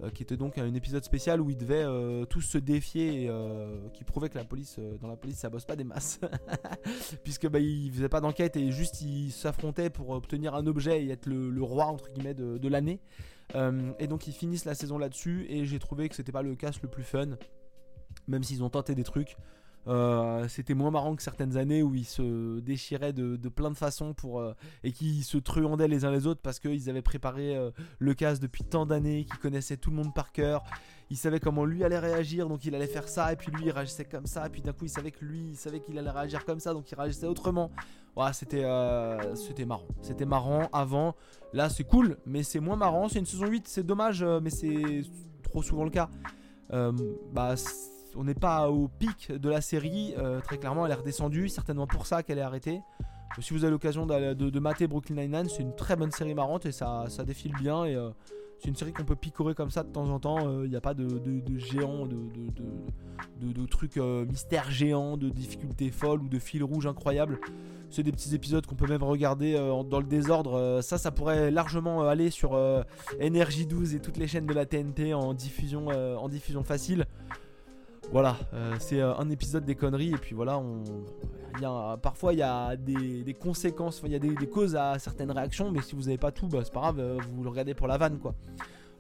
[0.04, 3.30] Euh, qui était donc un épisode spécial où ils devaient euh, tous se défier et
[3.30, 6.20] euh, qui prouvait que la police, dans la police, ça bosse pas des masses,
[7.24, 11.10] puisque bah, ils faisaient pas d'enquête et juste ils s'affrontaient pour obtenir un objet et
[11.10, 13.00] être le, roi entre guillemets de, l'année.
[13.56, 16.82] et donc ils finissent la saison là-dessus et j'ai trouvé que c'était pas le casse
[16.84, 17.30] le plus fun,
[18.28, 19.38] même s'ils ont tenté des trucs.
[19.88, 24.14] Euh, c'était moins marrant que certaines années où ils se déchiraient de, plein de façons
[24.14, 27.72] pour, euh, et qui se truandaient les uns les autres parce qu'ils avaient préparé euh,
[28.00, 30.64] le casse depuis tant d'années, qu'ils connaissaient tout le monde par cœur.
[31.10, 33.72] Ils savaient comment lui allait réagir, donc il allait faire ça, et puis lui il
[33.72, 36.10] réagissait comme ça, et puis d'un coup il savait que lui il savait qu'il allait
[36.10, 37.72] réagir comme ça, donc il réagissait autrement.
[38.18, 38.66] Ouais, c'était
[39.36, 39.88] c'était marrant.
[40.02, 41.16] C'était marrant avant.
[41.54, 43.08] Là c'est cool, mais c'est moins marrant.
[43.08, 45.04] C'est une saison 8, c'est dommage, mais c'est
[45.44, 46.10] trop souvent le cas.
[46.70, 47.56] bah
[48.18, 50.14] on n'est pas au pic de la série.
[50.18, 51.50] Euh, très clairement, elle est redescendue.
[51.50, 52.82] Certainement pour ça qu'elle est arrêtée.
[53.02, 56.66] Euh, si vous avez l'occasion de, mater Brooklyn Nine-Nine, c'est une très bonne série marrante
[56.66, 57.86] et ça, défile bien.
[57.86, 58.10] Et euh,
[58.60, 60.64] c'est une série qu'on peut picorer comme ça de temps en temps.
[60.64, 61.08] Il n'y a pas de,
[61.58, 67.40] géants, de, trucs mystères géants, de difficultés folles ou de fils rouges incroyables.
[67.92, 70.82] C'est des petits épisodes qu'on peut même regarder dans le désordre.
[70.82, 72.54] ça, ça pourrait largement aller sur
[73.22, 75.86] Energy 12 et toutes les chaînes de la TNT en diffusion
[76.64, 77.06] facile
[78.12, 80.62] voilà, euh, c'est euh, un épisode des conneries et puis voilà,
[82.02, 85.82] parfois il y a des, conséquences, il y a des, causes à certaines réactions, mais
[85.82, 87.98] si vous n'avez pas tout, bah, c'est pas grave, euh, vous le regardez pour la
[87.98, 88.34] vanne quoi.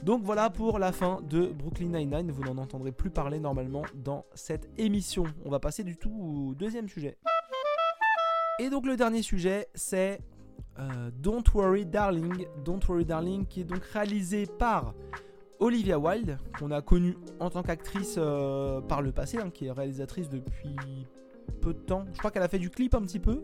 [0.04, 4.26] Donc voilà pour la fin de Brooklyn Nine-Nine, vous n'en entendrez plus parler normalement dans
[4.36, 5.24] cette émission.
[5.43, 7.17] On va passer du tout au deuxième sujet.
[8.60, 10.20] Et donc le dernier sujet c'est
[11.20, 14.93] Don't Worry Darling, Don't Worry Darling qui est donc réalisé par
[15.60, 19.72] Olivia Wilde, qu'on a connue en tant qu'actrice euh, par le passé, hein, qui est
[19.72, 20.76] réalisatrice depuis
[21.62, 22.06] peu de temps.
[22.13, 23.41] Je crois qu'elle a fait du clip un petit peu.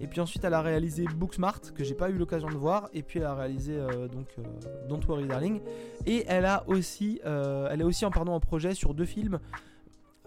[0.00, 2.88] Et puis ensuite, elle a réalisé Booksmart, que j'ai pas eu l'occasion de voir.
[2.92, 5.60] Et puis elle a réalisé euh, euh, Don't Worry Darling.
[6.06, 9.38] Et elle a aussi, elle est aussi en pardon en projet sur deux films.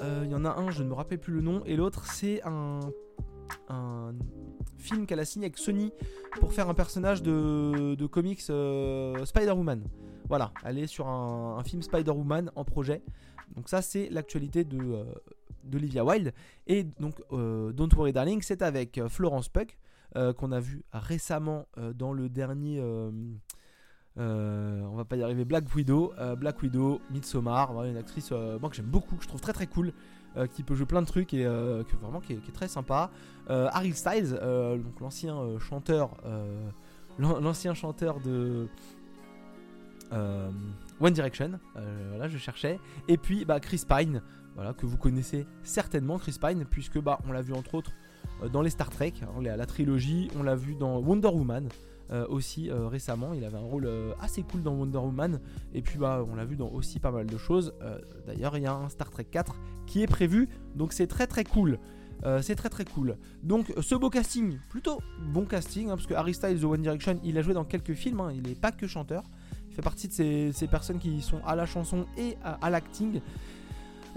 [0.01, 2.41] Il y en a un, je ne me rappelle plus le nom, et l'autre c'est
[2.43, 2.81] un
[4.77, 5.91] film qu'elle a signé avec Sony
[6.39, 9.83] pour faire un personnage de comics Spider-Woman.
[10.27, 13.01] Voilà, elle est sur un, film Spider-Woman en projet.
[13.55, 15.03] Donc ça c'est l'actualité de euh,
[15.63, 16.33] d'Olivia Wilde.
[16.67, 19.75] Et donc euh, Don't Worry Darling, c'est avec euh, Florence Pugh,
[20.37, 22.81] qu'on a vu récemment dans le dernier...
[24.15, 28.85] on va pas y arriver, Black Widow, Black Widow, Midsommar, une actrice moi que j'aime
[28.85, 29.91] beaucoup, que je trouve très très cool,
[30.53, 33.11] qui peut jouer plein de trucs et que vraiment qui est, très sympa.
[33.49, 34.39] Harry Styles,
[35.01, 36.11] l'ancien chanteur,
[38.19, 38.67] de euh,
[40.11, 42.79] One Direction, euh, voilà, je cherchais.
[43.07, 44.21] Et puis bah, Chris Pine,
[44.55, 47.91] voilà, que vous connaissez certainement, Chris Pine, puisque bah, on l'a vu entre autres
[48.41, 51.69] euh, dans les Star Trek, hein, la trilogie, on l'a vu dans Wonder Woman.
[52.29, 53.33] aussi récemment.
[53.33, 53.89] Il avait un rôle
[54.21, 55.39] assez cool dans Wonder Woman.
[55.73, 57.73] Et puis bah on l'a vu dans aussi pas mal de choses.
[58.27, 59.55] D'ailleurs il y a un Star Trek 4
[59.87, 60.47] qui est prévu.
[60.75, 61.79] Donc c'est très très cool.
[62.41, 63.17] c'est très très cool.
[63.41, 64.99] Donc ce beau casting, plutôt
[65.33, 67.95] bon casting, hein, parce que Harry Styles de One Direction, il a joué dans quelques
[67.95, 68.31] films, hein.
[68.31, 69.23] il n'est pas que chanteur
[69.75, 70.13] fait partie de
[70.53, 73.21] ces, personnes qui sont à la chanson et à, l'acting.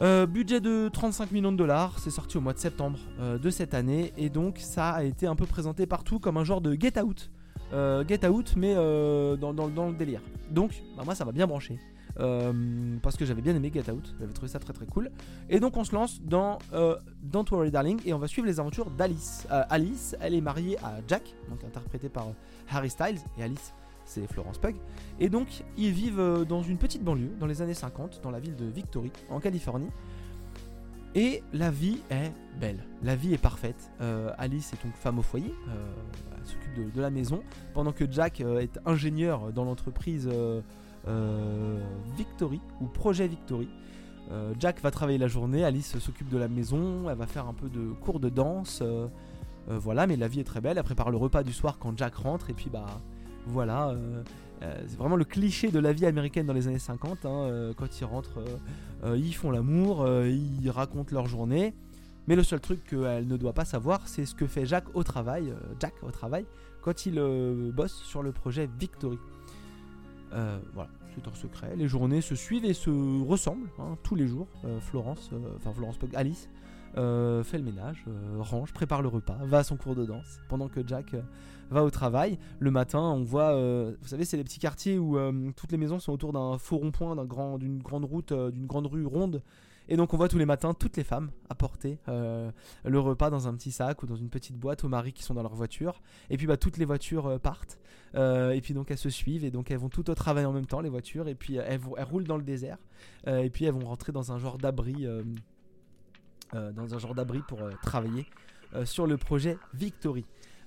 [0.00, 3.50] Euh, budget de 35 millions de dollars, c'est sorti au mois de septembre euh, de
[3.50, 6.76] cette année et donc ça a été un peu présenté partout comme un genre de
[6.78, 7.30] Get Out.
[7.72, 10.22] Euh, get Out mais dans, le délire.
[10.50, 11.80] Donc bah, moi ça m'a bien branché.
[13.02, 15.10] parce que j'avais bien aimé Get Out, j'avais trouvé ça très très cool.
[15.50, 16.58] Et donc on se lance dans
[17.24, 19.48] Don't Worry Darling et on va suivre les aventures d'Alice.
[19.50, 22.28] Alice, elle est mariée à Jack, donc interprété par
[22.70, 23.72] Harry Styles, et Alice
[24.08, 24.74] c'est Florence Pug.
[25.20, 28.40] Et donc, ils vivent euh, dans une petite banlieue, dans les années 50, dans la
[28.40, 29.90] ville de Victory, en Californie.
[31.14, 33.90] Et la vie est belle, la vie est parfaite.
[34.00, 35.92] Euh, Alice est donc femme au foyer, euh,
[36.38, 37.42] elle s'occupe de, la maison,
[37.74, 40.28] pendant que Jack est ingénieur dans l'entreprise
[42.16, 43.68] Victory, ou Projet Victory.
[44.60, 47.70] Jack va travailler la journée, Alice s'occupe de la maison, elle va faire un peu
[47.70, 48.82] de cours de danse.
[49.66, 50.76] voilà, mais la vie est très belle.
[50.76, 53.00] Elle prépare le repas du soir quand Jack rentre, et puis bah
[53.48, 54.22] voilà, euh,
[54.62, 57.24] euh, c'est vraiment le cliché de la vie américaine dans les années 50.
[57.24, 58.44] Hein, euh, quand ils rentrent,
[59.04, 61.74] ils font l'amour, ils racontent leur journée.
[62.26, 65.02] Mais le seul truc qu'elle ne doit pas savoir, c'est ce que fait Jack au
[65.02, 66.44] travail, Jack au travail,
[66.82, 67.14] quand il
[67.74, 69.18] bosse sur le projet Victory.
[70.30, 71.74] voilà, c'est un secret.
[71.76, 72.90] Les journées se suivent et se
[73.24, 74.48] ressemblent hein, tous les jours.
[74.80, 76.50] Florence, enfin Florence Alice,
[76.94, 78.04] fait le ménage,
[78.38, 81.14] range, prépare le repas, va à son cours de danse, pendant que Jack
[81.70, 82.38] va au travail.
[82.58, 85.78] Le matin, on voit, euh, vous savez, c'est les petits quartiers où euh, toutes les
[85.78, 89.42] maisons sont autour d'un faux rond-point, d'une grand, grande route, euh, d'une grande rue ronde.
[89.90, 93.54] Et donc on voit tous les matins toutes les femmes apporter le repas dans un
[93.54, 96.02] petit sac ou dans une petite boîte aux maris qui sont dans leur voiture.
[96.28, 97.78] Et puis bah, toutes les voitures partent.
[98.14, 100.66] et puis donc elles se suivent et donc elles vont toutes au travail en même
[100.66, 101.26] temps les voitures.
[101.26, 102.76] Et puis elles, elles roulent dans le désert.
[103.26, 105.06] et puis elles vont rentrer dans un genre d'abri,
[106.52, 108.26] dans un genre d'abri pour travailler
[108.84, 110.24] sur le projet Victory.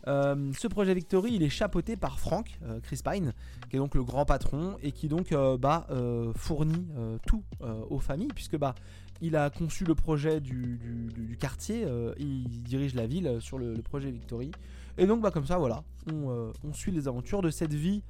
[0.07, 3.33] Euh, ce projet Victory, il est chapeauté par Frank, euh, Chris Pine,
[3.69, 5.87] qui est donc le grand patron et qui donc euh, bah,
[6.35, 6.87] fournit
[7.25, 7.43] tout
[7.89, 8.75] aux familles, puisque bah,
[9.21, 11.85] il a conçu le projet du, quartier,
[12.17, 14.51] il dirige la ville sur le, projet Victory.
[14.97, 18.03] Et donc bah, comme ça, voilà, on, suit les aventures de cette vie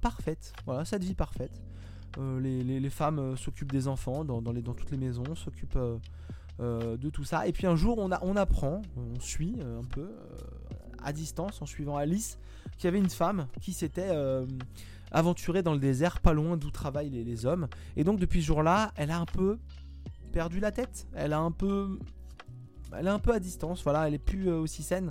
[0.00, 0.52] parfaite.
[0.66, 1.62] Voilà, cette vie parfaite.
[2.18, 5.78] Les, femmes s'occupent des enfants dans, toutes les maisons, s'occupent
[6.58, 7.46] de tout ça.
[7.46, 10.08] Et puis un jour, on, apprend, on suit un peu
[11.02, 12.38] à distance en suivant Alice,
[12.76, 14.46] qui avait une femme qui s'était euh,
[15.10, 17.68] aventurée dans le désert, pas loin d'où travaillent les, hommes.
[17.96, 19.58] Et donc depuis ce jour-là, elle a un peu
[20.32, 21.06] perdu la tête.
[21.14, 21.98] Elle a un peu,
[22.96, 23.82] elle est un peu à distance.
[23.82, 25.10] Voilà, elle est plus euh, aussi saine.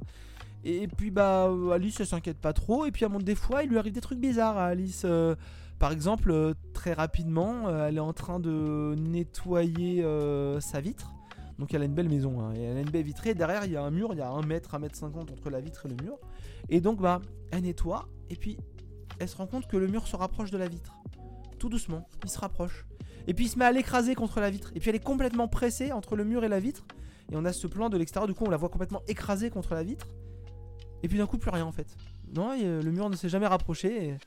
[0.64, 2.86] Et puis bah Alice elle s'inquiète pas trop.
[2.86, 5.04] Et puis à mon des fois, il lui arrive des trucs bizarres à Alice.
[5.06, 5.36] Euh,
[5.80, 10.04] par exemple, très rapidement, elle est en train de nettoyer
[10.60, 11.14] sa vitre.
[11.60, 13.34] Donc elle a une belle maison, hein, elle a une belle vitrée.
[13.34, 15.50] Derrière, il y a un mur, il y a un mètre, un mètre cinquante entre
[15.50, 16.20] la vitre et le mur.
[16.70, 18.58] Et donc, bah, elle nettoie, et puis
[19.20, 20.94] elle se rend compte que le mur se rapproche de la vitre.
[21.60, 22.86] Tout doucement, il se rapproche.
[23.28, 24.72] Et puis il se met à l'écraser contre la vitre.
[24.76, 26.86] Et puis elle est complètement pressée entre le mur et la vitre.
[27.32, 29.74] Et on a ce plan de l'extérieur, du coup on la voit complètement écrasée contre
[29.74, 30.08] la vitre.
[31.04, 31.88] Et puis d'un coup plus rien en fait.
[32.34, 34.18] Non, le mur ne s'est jamais rapproché.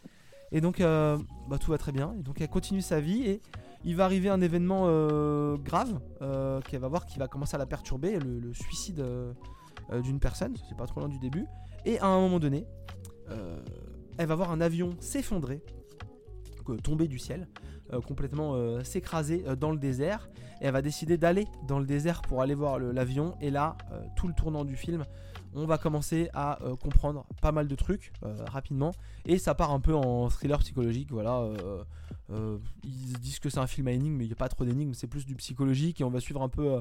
[0.53, 1.17] Et, donc euh,
[1.49, 2.15] bah, tout va très bien.
[2.19, 3.41] Et donc elle continue sa vie et
[3.85, 7.59] il va arriver un événement euh, grave euh, qu'elle va voir qui va commencer à
[7.59, 9.33] la perturber, le, suicide euh,
[10.03, 11.47] d'une personne, c'est pas trop loin du début.
[11.85, 12.67] Et à un moment donné,
[14.19, 15.63] elle va voir un avion s'effondrer,
[16.83, 17.49] tomber du ciel,
[18.07, 20.29] complètement s'écraser dans le désert.
[20.61, 23.35] Et elle va décider d'aller dans le désert pour aller voir l'avion.
[23.41, 23.77] Et là,
[24.17, 25.05] tout le tournant du film,
[25.55, 28.93] on va commencer à comprendre pas mal de trucs rapidement.
[29.25, 31.45] Et ça part un peu en thriller psychologique voilà
[32.33, 34.65] euh, ils disent que c'est un film à énigmes, mais il n'y a pas trop
[34.65, 36.01] d'énigmes, c'est plus du psychologique.
[36.01, 36.81] Et on va suivre un peu euh,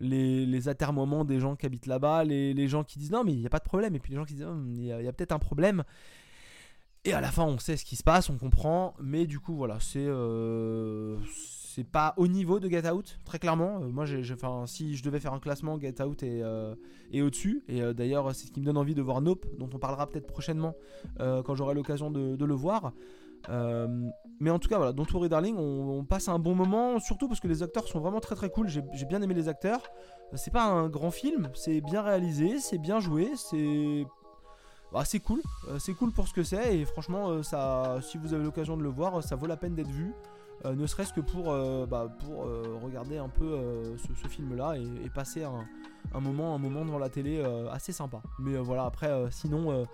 [0.00, 3.38] les, les atermoiements des gens qui habitent là-bas, les, gens qui disent non, mais il
[3.38, 5.12] n'y a pas de problème, et puis les gens qui disent hum, il y a,
[5.12, 5.84] peut-être un problème.
[7.04, 9.54] Et à la fin, on sait ce qui se passe, on comprend, mais du coup,
[9.54, 11.16] voilà, c'est euh,
[11.78, 13.78] c'est pas au niveau de Get Out, très clairement.
[13.80, 14.22] moi, j'ai,
[14.66, 16.42] si je devais faire un classement, Get Out est,
[17.12, 17.62] est au-dessus.
[17.68, 20.26] Et d'ailleurs, c'est ce qui me donne envie de voir Nope, dont on parlera peut-être
[20.26, 20.74] prochainement
[21.18, 22.92] quand j'aurai l'occasion de, le voir.
[23.48, 24.08] Euh,
[24.40, 27.40] mais en tout cas, voilà, Don't Worry Darling, on, passe un bon moment, surtout parce
[27.40, 28.68] que les acteurs sont vraiment très très cool.
[28.68, 29.82] J'ai bien aimé les acteurs.
[30.34, 34.04] C'est pas un grand film, c'est bien réalisé, c'est bien joué, c'est
[34.92, 38.32] bah, c'est cool, euh, c'est cool pour ce que c'est et franchement, euh, si vous
[38.32, 40.14] avez l'occasion de le voir, ça vaut la peine d'être vu.
[40.64, 41.44] Ne serait-ce que pour,
[41.86, 42.46] bah, pour
[42.82, 43.58] regarder un peu
[43.96, 48.20] ce, film-là et, passer un, moment, un moment devant la télé assez sympa.
[48.38, 49.86] Mais voilà, après, sinon,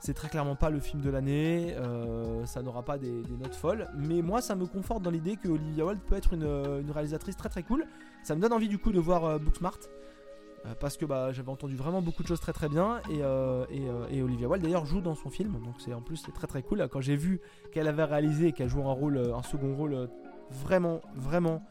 [0.00, 3.88] c'est très clairement pas le film de l'année, euh, ça n'aura pas des, notes folles,
[3.96, 7.36] mais moi ça me conforte dans l'idée que Olivia Wilde peut être une, euh, réalisatrice
[7.36, 7.84] très très cool.
[8.22, 9.78] Ça me donne envie du coup de voir euh, Booksmart,
[10.80, 14.64] parce que bah, j'avais entendu vraiment beaucoup de choses très très bien, et, Olivia Wilde
[14.64, 16.86] d'ailleurs joue dans son film, donc c'est en plus c'est très très cool.
[16.90, 17.40] Quand j'ai vu
[17.72, 20.08] qu'elle avait réalisé et qu'elle joue un rôle, un second rôle
[20.50, 21.62] vraiment vraiment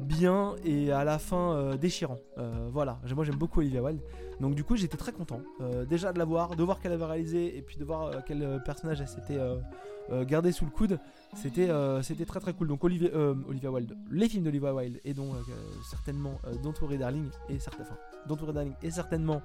[0.00, 2.18] bien et à la fin déchirant.
[2.70, 4.00] voilà, moi j'aime beaucoup Olivia Wilde.
[4.40, 5.40] Donc du coup j'étais très content
[5.88, 9.00] déjà de la voir, de voir qu'elle avait réalisé et puis de voir quel personnage
[9.00, 9.38] elle s'était
[10.26, 10.98] gardé sous le coude.
[11.34, 11.68] C'était
[12.02, 12.68] c'était très très cool.
[12.68, 13.10] Donc Olivia,
[13.48, 15.34] Olivia Wilde, les films d'Olivia Wilde et donc
[15.88, 19.42] certainement Don't Worry Darling et certains, enfin, Don't Darling et certainement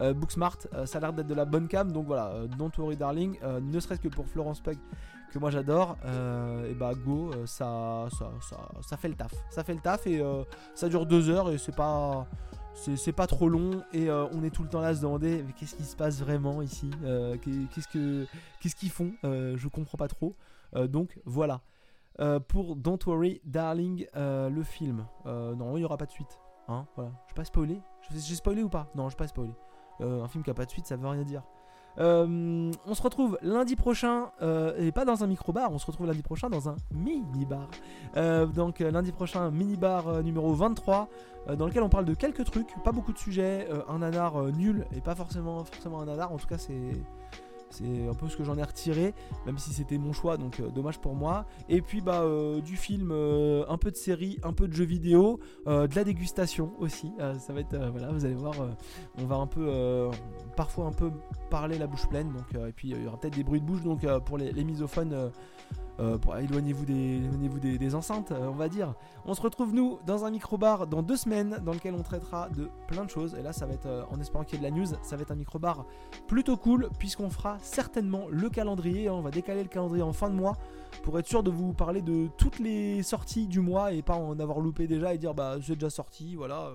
[0.00, 1.92] Booksmart, ça a l'air d'être de la bonne cam.
[1.92, 4.78] Donc voilà, Don't Worry Darling, ne serait-ce que pour Florence Pugh
[5.32, 5.96] que moi j'adore,
[6.70, 8.08] et bah go, ça,
[8.82, 9.34] ça, fait le taf.
[9.50, 10.22] Ça fait le taf et
[10.74, 12.26] ça dure deux heures et c'est pas
[13.16, 15.52] pas trop long et euh, on est tout le temps là à se demander mais
[15.52, 17.36] qu'est-ce qui se passe vraiment ici euh,
[17.74, 18.26] qu'est-ce que
[18.60, 20.34] qu'est-ce qu'ils font euh, je comprends pas trop
[20.88, 21.62] donc voilà.
[22.48, 25.06] Pour Don't Worry Darling le film.
[25.24, 27.12] Non il y aura pas de suite hein voilà.
[27.28, 27.80] Je pas spoiler.
[28.10, 28.88] J'ai spoilé ou pas?
[28.94, 29.54] Non je pas spoiler.
[30.00, 31.42] Un film qui a pas de suite ça veut rien dire.
[31.98, 36.06] Euh, on se retrouve lundi prochain, euh, et pas dans un micro-bar, on se retrouve
[36.06, 37.68] lundi prochain dans un mini-bar.
[38.16, 41.08] Euh, donc lundi prochain, mini-bar numéro 23,
[41.56, 45.00] dans lequel on parle de quelques trucs, pas beaucoup de sujets, un nanar nul, et
[45.00, 46.92] pas forcément, forcément un nanar, en tout cas c'est
[47.70, 50.68] c'est un peu ce que j'en ai retiré, même si c'était mon choix, donc euh,
[50.68, 51.46] dommage pour moi.
[51.68, 54.84] Et puis bah euh, du film, euh, un peu de série, un peu de jeux
[54.84, 57.12] vidéo, de la dégustation aussi.
[57.38, 58.54] ça va être voilà, vous allez voir,
[59.18, 60.10] on va un peu,
[60.56, 61.10] parfois un peu
[61.50, 62.32] parler la bouche pleine.
[62.32, 63.82] Donc et puis il y aura peut-être des bruits de bouche.
[63.82, 65.30] Donc pour les, les misophones
[65.98, 68.94] euh, éloignez-vous des, enceintes, euh, on va dire.
[69.24, 72.68] On se retrouve nous dans un micro-bar dans deux semaines dans lequel on traitera de
[72.86, 73.34] plein de choses.
[73.38, 75.16] Et là, ça va être, euh, en espérant qu'il y ait de la news, ça
[75.16, 75.86] va être un micro-bar
[76.26, 79.08] plutôt cool puisqu'on fera certainement le calendrier.
[79.08, 80.56] On va décaler le calendrier en fin de mois
[81.02, 84.38] pour être sûr de vous parler de toutes les sorties du mois et pas en
[84.38, 86.72] avoir loupé déjà et dire bah c'est déjà sorti, voilà.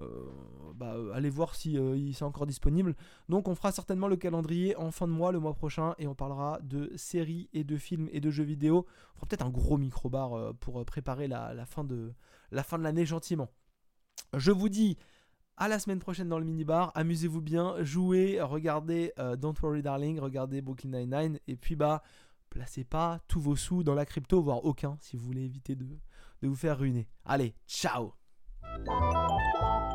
[0.00, 2.94] Euh, bah, euh, allez voir si euh, il c'est encore disponible.
[3.28, 6.14] Donc on fera certainement le calendrier en fin de mois, le mois prochain, et on
[6.14, 8.86] parlera de séries et de films et de jeux vidéo.
[9.12, 12.12] On fera peut-être un gros micro-bar pour préparer la, fin de
[12.50, 13.48] la fin de l'année gentiment.
[14.36, 14.96] Je vous dis
[15.56, 16.90] à la semaine prochaine dans le mini-bar.
[16.96, 22.02] Amusez-vous bien, jouez, regardez Don't Worry Darling, regardez Brooklyn Nine-Nine, et puis bah,
[22.50, 25.86] placez pas tous vos sous dans la crypto, voire aucun, si vous voulez éviter de,
[26.42, 27.06] de vous faire ruiner.
[27.24, 28.14] Allez, ciao
[28.66, 29.93] Thank you.